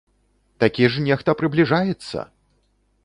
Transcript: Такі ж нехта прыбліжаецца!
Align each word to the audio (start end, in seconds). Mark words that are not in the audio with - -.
Такі 0.63 0.87
ж 0.93 1.03
нехта 1.07 1.35
прыбліжаецца! 1.41 2.19